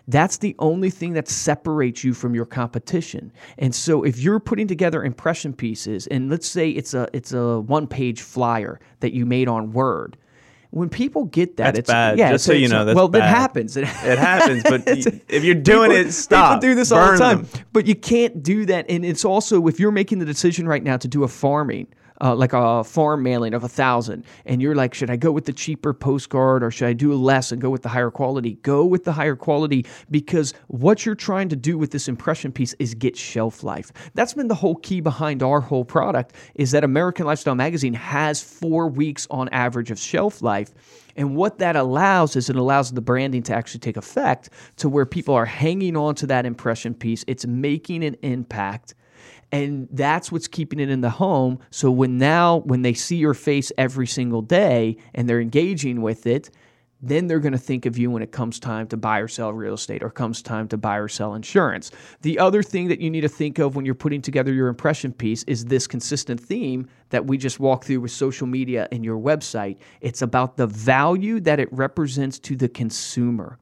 that's 0.09 0.39
the 0.39 0.57
only 0.59 0.91
thing 0.91 1.13
that 1.13 1.29
separates 1.29 2.03
you 2.03 2.13
from 2.15 2.35
your 2.35 2.47
competition. 2.47 3.33
And 3.59 3.75
so 3.75 4.03
if 4.03 4.19
you're 4.19 4.41
putting 4.41 4.67
together 4.67 5.05
impression 5.05 5.53
pieces 5.53 6.07
and 6.09 6.31
let's 6.31 6.49
say 6.49 6.71
it's 6.71 6.95
a 6.95 7.09
it's 7.13 7.33
a 7.33 7.61
one-page 7.61 8.23
flyer 8.23 8.81
that 9.01 9.13
you 9.13 9.27
made 9.27 9.49
on 9.49 9.73
Word, 9.73 10.17
when 10.73 10.89
people 10.89 11.27
get 11.27 11.59
that, 11.59 11.65
That's 11.67 11.79
it's 11.81 11.91
bad. 11.91 12.19
Yeah, 12.19 12.33
Just 12.33 12.47
so 12.47 12.53
you 12.55 12.67
know, 12.67 12.85
that's 12.87 12.97
well, 12.97 13.07
bad. 13.07 13.23
happens. 13.29 13.77
It, 13.77 13.83
It 13.83 14.19
happens, 14.19 14.63
but 14.65 14.83
if 15.29 15.45
you're 15.45 15.55
doing 15.55 15.91
people- 15.91 16.07
it, 16.09 16.13
stop. 16.13 16.61
People 16.61 16.71
do 16.71 16.75
this 16.75 16.91
all 16.91 16.99
the 17.05 17.07
Burn 17.11 17.19
time, 17.19 17.43
them. 17.45 17.63
but 17.75 17.87
you 17.87 17.95
can't 17.95 18.43
do 18.43 18.65
that. 18.67 18.87
And 18.89 19.05
it's 19.05 19.25
also 19.25 19.67
if 19.69 19.79
you're 19.79 19.93
making 19.93 20.19
the 20.19 20.25
decision 20.25 20.67
right 20.67 20.83
now 20.83 20.97
to 20.97 21.07
do 21.07 21.25
a 21.25 21.29
farming. 21.29 21.87
Uh, 22.23 22.37
like 22.37 22.53
a 22.53 22.85
farm 22.85 23.21
mailing 23.25 23.53
of 23.53 23.65
a 23.65 23.69
thousand, 23.69 24.25
and 24.47 24.63
you're 24.63 24.77
like, 24.77 24.95
should 24.95 25.11
I 25.11 25.17
go 25.17 25.33
with 25.33 25.45
the 25.45 25.53
cheaper 25.53 25.93
postcard 25.93 26.63
or 26.63 26.71
should 26.71 26.87
I 26.87 26.93
do 26.93 27.13
less 27.15 27.51
and 27.51 27.61
go 27.61 27.69
with 27.69 27.83
the 27.83 27.89
higher 27.89 28.13
quality? 28.13 28.55
Go 28.63 28.85
with 28.85 29.03
the 29.03 29.11
higher 29.11 29.35
quality 29.35 29.85
because 30.09 30.55
what 30.69 31.05
you're 31.05 31.17
trying 31.17 31.49
to 31.49 31.57
do 31.57 31.77
with 31.77 31.91
this 31.91 32.07
impression 32.07 32.53
piece 32.53 32.75
is 32.79 32.95
get 32.95 33.17
shelf 33.17 33.65
life. 33.65 33.91
That's 34.15 34.35
been 34.35 34.47
the 34.47 34.55
whole 34.55 34.77
key 34.77 35.01
behind 35.01 35.43
our 35.43 35.61
whole 35.61 35.85
product 35.85 36.37
is 36.55 36.71
that 36.71 36.85
American 36.85 37.27
Lifestyle 37.27 37.57
Magazine 37.57 37.95
has 37.95 38.41
four 38.41 38.87
weeks 38.87 39.27
on 39.29 39.49
average 39.49 39.91
of 39.91 39.99
shelf 39.99 40.43
life. 40.43 40.73
And 41.17 41.35
what 41.37 41.59
that 41.59 41.75
allows 41.75 42.37
is 42.37 42.49
it 42.49 42.57
allows 42.57 42.93
the 42.93 43.01
branding 43.01 43.43
to 43.45 43.55
actually 43.55 43.81
take 43.81 43.97
effect 43.97 44.49
to 44.77 44.89
where 44.89 45.05
people 45.05 45.35
are 45.35 45.45
hanging 45.45 45.97
on 45.97 46.15
to 46.17 46.27
that 46.29 46.47
impression 46.47 46.95
piece. 46.95 47.25
It's 47.27 47.47
making 47.47 48.05
an 48.05 48.17
impact. 48.23 48.95
And 49.53 49.87
that's 49.93 50.33
what's 50.33 50.49
keeping 50.49 50.81
it 50.81 50.89
in 50.89 51.03
the 51.03 51.11
home. 51.11 51.59
So 51.71 51.91
when 51.91 52.17
now, 52.17 52.59
when 52.59 52.83
they 52.83 52.95
see 52.95 53.17
your 53.17 53.35
face 53.35 53.71
every 53.77 54.07
single 54.07 54.41
day 54.41 54.97
and 55.15 55.29
they're 55.29 55.41
engaging 55.43 56.01
with 56.01 56.27
it, 56.27 56.51
then 57.03 57.27
they're 57.27 57.41
going 57.41 57.53
to 57.53 57.59
think 57.59 57.85
of 57.85 57.99
you 57.99 58.11
when 58.11 58.23
it 58.23 58.31
comes 58.31 58.61
time 58.61 58.87
to 58.87 58.97
buy 58.97 59.19
or 59.19 59.27
sell 59.27 59.53
real 59.53 59.75
estate 59.75 60.03
or 60.03 60.11
comes 60.11 60.41
time 60.41 60.69
to 60.69 60.77
buy 60.77 60.97
or 60.97 61.09
sell 61.09 61.35
insurance. 61.35 61.91
The 62.23 62.39
other 62.39 62.63
thing 62.63 62.89
that 62.89 63.01
you 63.01 63.11
need 63.11 63.23
to 63.23 63.29
think 63.29 63.59
of 63.59 63.75
when 63.75 63.85
you're 63.85 63.95
putting 63.95 64.23
together 64.23 64.53
your 64.53 64.69
impression 64.69 65.13
piece 65.13 65.43
is 65.45 65.65
this 65.65 65.89
consistent 65.89 66.41
theme 66.41 66.89
that 67.11 67.27
we 67.27 67.37
just 67.37 67.59
walked 67.59 67.85
through 67.85 68.01
with 68.01 68.13
social 68.13 68.47
media 68.47 68.89
and 68.93 69.05
your 69.05 69.19
website. 69.19 69.79
It's 70.01 70.23
about 70.23 70.57
the 70.57 70.69
value 70.69 71.41
that 71.41 71.59
it 71.59 71.71
represents 71.73 72.39
to 72.41 72.57
the 72.57 72.69
consumer. 72.69 73.59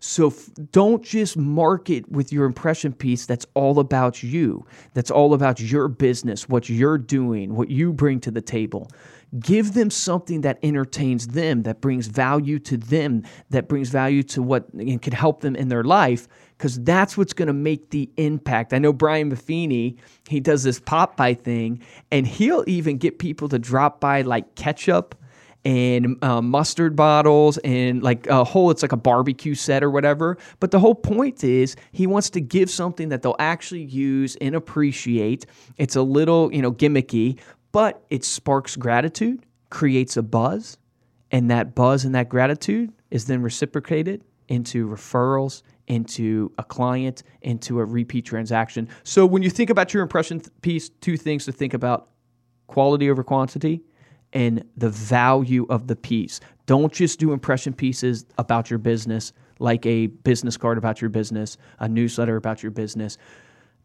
So 0.00 0.28
f- 0.28 0.50
don't 0.72 1.02
just 1.02 1.36
market 1.36 2.10
with 2.10 2.32
your 2.32 2.44
impression 2.44 2.92
piece 2.92 3.26
that's 3.26 3.46
all 3.54 3.78
about 3.78 4.22
you, 4.22 4.66
that's 4.94 5.10
all 5.10 5.34
about 5.34 5.60
your 5.60 5.88
business, 5.88 6.48
what 6.48 6.68
you're 6.68 6.98
doing, 6.98 7.54
what 7.54 7.70
you 7.70 7.92
bring 7.92 8.20
to 8.20 8.30
the 8.30 8.40
table. 8.40 8.90
Give 9.38 9.74
them 9.74 9.90
something 9.90 10.40
that 10.40 10.58
entertains 10.62 11.28
them, 11.28 11.64
that 11.64 11.82
brings 11.82 12.06
value 12.06 12.58
to 12.60 12.78
them, 12.78 13.24
that 13.50 13.68
brings 13.68 13.90
value 13.90 14.22
to 14.22 14.42
what 14.42 14.72
and 14.72 15.02
can 15.02 15.12
help 15.12 15.42
them 15.42 15.54
in 15.54 15.68
their 15.68 15.84
life, 15.84 16.28
because 16.56 16.80
that's 16.82 17.18
what's 17.18 17.34
going 17.34 17.48
to 17.48 17.52
make 17.52 17.90
the 17.90 18.10
impact. 18.16 18.72
I 18.72 18.78
know 18.78 18.92
Brian 18.92 19.30
Buffini, 19.30 19.98
he 20.28 20.40
does 20.40 20.62
this 20.62 20.80
pop 20.80 21.16
by 21.16 21.34
thing, 21.34 21.82
and 22.10 22.26
he'll 22.26 22.64
even 22.66 22.96
get 22.96 23.18
people 23.18 23.50
to 23.50 23.58
drop 23.58 24.00
by 24.00 24.22
like 24.22 24.54
ketchup 24.54 25.14
and 25.64 26.22
uh, 26.22 26.40
mustard 26.40 26.96
bottles 26.96 27.58
and 27.58 28.02
like 28.02 28.26
a 28.28 28.44
whole 28.44 28.70
it's 28.70 28.82
like 28.82 28.92
a 28.92 28.96
barbecue 28.96 29.54
set 29.54 29.82
or 29.82 29.90
whatever. 29.90 30.38
But 30.60 30.70
the 30.70 30.78
whole 30.78 30.94
point 30.94 31.44
is 31.44 31.76
he 31.92 32.06
wants 32.06 32.30
to 32.30 32.40
give 32.40 32.70
something 32.70 33.08
that 33.10 33.22
they'll 33.22 33.36
actually 33.38 33.82
use 33.82 34.36
and 34.36 34.54
appreciate. 34.54 35.46
It's 35.76 35.96
a 35.96 36.02
little 36.02 36.52
you 36.52 36.62
know 36.62 36.72
gimmicky 36.72 37.38
but 37.72 38.04
it 38.10 38.24
sparks 38.24 38.76
gratitude 38.76 39.44
creates 39.70 40.16
a 40.16 40.22
buzz 40.22 40.78
and 41.30 41.50
that 41.50 41.74
buzz 41.74 42.04
and 42.04 42.14
that 42.14 42.28
gratitude 42.28 42.92
is 43.10 43.26
then 43.26 43.42
reciprocated 43.42 44.24
into 44.48 44.88
referrals 44.88 45.62
into 45.86 46.52
a 46.58 46.64
client 46.64 47.22
into 47.42 47.80
a 47.80 47.84
repeat 47.84 48.24
transaction. 48.24 48.88
So 49.04 49.26
when 49.26 49.42
you 49.42 49.50
think 49.50 49.70
about 49.70 49.92
your 49.92 50.02
impression 50.02 50.40
th- 50.40 50.50
piece 50.62 50.88
two 50.88 51.16
things 51.16 51.44
to 51.46 51.52
think 51.52 51.74
about 51.74 52.08
quality 52.66 53.10
over 53.10 53.22
quantity 53.22 53.82
and 54.38 54.62
the 54.76 54.88
value 54.88 55.66
of 55.68 55.88
the 55.88 55.96
piece. 55.96 56.38
Don't 56.66 56.92
just 56.92 57.18
do 57.18 57.32
impression 57.32 57.72
pieces 57.72 58.24
about 58.38 58.70
your 58.70 58.78
business, 58.78 59.32
like 59.58 59.84
a 59.84 60.06
business 60.06 60.56
card 60.56 60.78
about 60.78 61.00
your 61.00 61.10
business, 61.10 61.58
a 61.80 61.88
newsletter 61.88 62.36
about 62.36 62.62
your 62.62 62.70
business. 62.70 63.18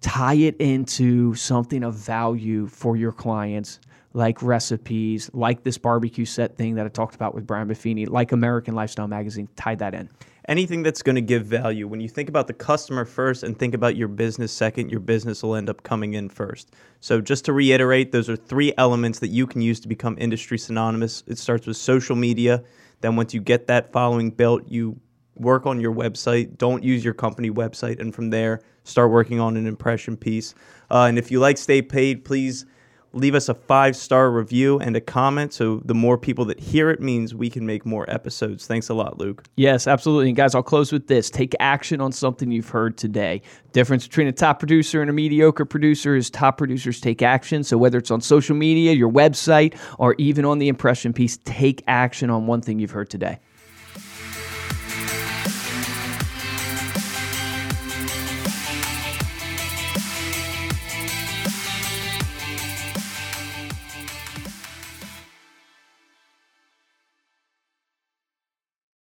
Tie 0.02 0.36
it 0.36 0.56
into 0.58 1.34
something 1.34 1.84
of 1.84 1.96
value 1.96 2.68
for 2.68 2.96
your 2.96 3.12
clients, 3.12 3.80
like 4.14 4.42
recipes, 4.42 5.30
like 5.34 5.64
this 5.64 5.78
barbecue 5.78 6.26
set 6.26 6.56
thing 6.56 6.76
that 6.76 6.86
I 6.86 6.90
talked 6.90 7.16
about 7.16 7.34
with 7.34 7.46
Brian 7.48 7.68
Buffini, 7.68 8.08
like 8.08 8.32
American 8.32 8.76
Lifestyle 8.76 9.08
Magazine. 9.08 9.50
Tie 9.56 9.76
that 9.76 9.94
in 9.94 10.10
anything 10.48 10.84
that's 10.84 11.02
going 11.02 11.16
to 11.16 11.22
give 11.22 11.46
value. 11.46 11.88
When 11.88 12.00
you 12.00 12.10
think 12.10 12.30
about 12.30 12.48
the 12.48 12.54
customer 12.54 13.06
first 13.06 13.44
and 13.44 13.58
think 13.58 13.74
about 13.74 13.96
your 13.96 14.08
business 14.08 14.52
second, 14.52 14.90
your 14.90 15.00
business 15.00 15.44
will 15.44 15.56
end 15.56 15.70
up 15.70 15.84
coming 15.84 16.14
in 16.14 16.30
first. 16.30 16.72
So, 17.00 17.22
just 17.22 17.46
to 17.46 17.54
reiterate, 17.54 18.12
those 18.12 18.30
are 18.30 18.36
three 18.36 18.74
elements 18.78 19.20
that 19.20 19.30
you 19.30 19.48
can 19.48 19.62
use 19.62 19.80
to 19.82 19.88
become 19.88 20.18
industry 20.20 20.58
synonymous. 20.58 21.24
It 21.28 21.38
starts 21.38 21.68
with 21.68 21.78
social 21.78 22.16
media. 22.16 22.64
Then, 23.02 23.16
once 23.16 23.34
you 23.34 23.42
get 23.42 23.68
that 23.68 23.92
following 23.92 24.32
built, 24.32 24.68
you 24.68 25.00
work 25.36 25.66
on 25.66 25.80
your 25.80 25.94
website. 25.94 26.58
Don't 26.58 26.84
use 26.84 27.04
your 27.04 27.14
company 27.14 27.50
website. 27.50 28.00
And 28.00 28.14
from 28.14 28.30
there, 28.30 28.62
start 28.84 29.12
working 29.12 29.40
on 29.40 29.58
an 29.58 29.66
impression 29.66 30.16
piece. 30.16 30.54
Uh, 30.92 31.06
and 31.06 31.18
if 31.18 31.32
you 31.32 31.40
like 31.40 31.58
Stay 31.58 31.82
Paid, 31.82 32.24
please 32.24 32.66
leave 33.14 33.36
us 33.36 33.48
a 33.48 33.54
five 33.54 33.96
star 33.96 34.32
review 34.32 34.80
and 34.80 34.96
a 34.96 35.02
comment. 35.02 35.54
So 35.54 35.82
the 35.86 35.94
more 35.94 36.18
people 36.18 36.46
that 36.46 36.60
hear 36.60 36.90
it 36.90 37.00
means 37.00 37.34
we 37.34 37.50
can 37.50 37.66
make 37.66 37.86
more 37.86 38.10
episodes. 38.10 38.66
Thanks 38.68 38.90
a 38.90 38.94
lot, 38.94 39.20
Luke. 39.20 39.44
Yes, 39.56 39.88
absolutely. 39.88 40.30
And 40.30 40.36
guys, 40.36 40.56
I'll 40.56 40.64
close 40.64 40.92
with 40.92 41.08
this 41.08 41.30
take 41.30 41.54
action 41.60 42.02
on 42.02 42.12
something 42.12 42.52
you've 42.52 42.70
heard 42.70 42.98
today. 42.98 43.42
Difference 43.72 44.08
between 44.08 44.28
a 44.28 44.32
top 44.32 44.60
producer 44.60 45.02
and 45.02 45.10
a 45.10 45.14
mediocre 45.14 45.66
producer 45.66 46.16
is 46.16 46.30
top 46.30 46.58
producers 46.58 47.00
take 47.00 47.22
action. 47.22 47.64
So 47.64 47.78
whether 47.78 47.98
it's 47.98 48.12
on 48.12 48.22
social 48.22 48.56
media, 48.56 48.94
your 48.94 49.12
website, 49.12 49.78
or 49.98 50.16
even 50.18 50.46
on 50.46 50.60
the 50.60 50.68
impression 50.68 51.14
piece, 51.14 51.38
take 51.46 51.84
action 51.88 52.30
on 52.30 52.48
one 52.48 52.62
thing 52.62 52.80
you've 52.80 52.92
heard 52.92 53.10
today. 53.10 53.40